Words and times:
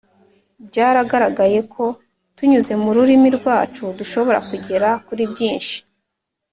byaragaragaye 0.67 1.59
ko 1.73 1.83
tunyuze 2.35 2.73
mu 2.83 2.89
rurimi 2.95 3.29
rwacu 3.37 3.83
dushobora 3.99 4.39
kugera 4.49 4.89
kuri 5.07 5.23
byinshi, 5.31 5.75